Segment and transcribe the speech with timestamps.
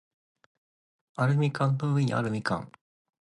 [1.13, 2.71] アルミ缶の上にあるみかん